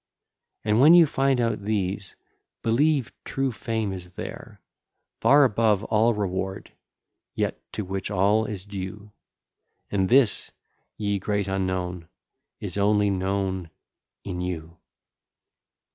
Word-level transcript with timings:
And 0.63 0.81
when 0.81 0.95
you 0.95 1.05
find 1.05 1.39
out 1.39 1.63
these, 1.63 2.15
believe 2.63 3.13
true 3.23 3.51
Fame 3.51 3.93
is 3.93 4.13
there, 4.13 4.59
Far 5.19 5.43
above 5.43 5.83
all 5.83 6.15
reward, 6.15 6.71
yet 7.35 7.61
to 7.73 7.85
which 7.85 8.09
all 8.09 8.45
is 8.45 8.65
due: 8.65 9.11
And 9.91 10.09
this, 10.09 10.49
ye 10.97 11.19
great 11.19 11.47
unknown! 11.47 12.07
is 12.59 12.79
only 12.79 13.11
known 13.11 13.69
in 14.23 14.41
you. 14.41 14.77